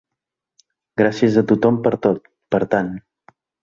Gràcies 1.03 1.39
a 1.43 1.45
tothom 1.53 1.79
per 1.87 1.95
tot, 2.09 2.29
per 2.57 2.67
tant. 2.77 2.95